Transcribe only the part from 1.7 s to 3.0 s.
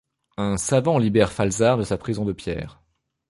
de sa prison de pierre.